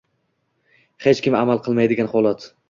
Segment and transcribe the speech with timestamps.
[1.05, 2.51] Hech kim amal qilmaydigan holat.